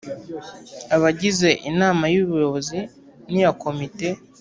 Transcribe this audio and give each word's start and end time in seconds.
Abagize 0.95 1.49
inama 1.69 2.03
y 2.13 2.17
ubuyobozi 2.23 2.79
n 3.31 3.33
iya 3.39 3.51
komite 3.63 4.07